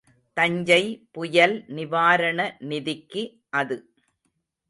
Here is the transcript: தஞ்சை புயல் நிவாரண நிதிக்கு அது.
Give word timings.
தஞ்சை 0.37 0.83
புயல் 1.11 1.53
நிவாரண 1.69 2.39
நிதிக்கு 2.61 3.23
அது. 3.53 3.77